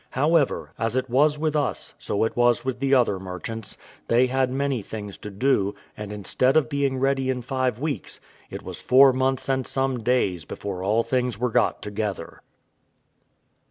However, 0.17 0.71
as 0.79 0.95
it 0.95 1.11
was 1.11 1.37
with 1.37 1.55
us, 1.55 1.93
so 1.99 2.23
it 2.23 2.35
was 2.35 2.65
with 2.65 2.79
the 2.79 2.91
other 2.91 3.19
merchants: 3.19 3.77
they 4.07 4.25
had 4.25 4.49
many 4.49 4.81
things 4.81 5.15
to 5.19 5.29
do, 5.29 5.75
and 5.95 6.11
instead 6.11 6.57
of 6.57 6.69
being 6.69 6.97
ready 6.97 7.29
in 7.29 7.43
five 7.43 7.77
weeks, 7.77 8.19
it 8.49 8.63
was 8.63 8.81
four 8.81 9.13
months 9.13 9.47
and 9.47 9.67
some 9.67 10.01
days 10.01 10.43
before 10.43 10.81
all 10.81 11.03
things 11.03 11.37
were 11.37 11.51
got 11.51 11.83
together. 11.83 12.41